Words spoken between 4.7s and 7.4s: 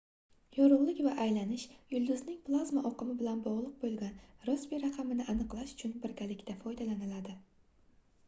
raqamini aniqlash uchun birgalikda foydalaniladi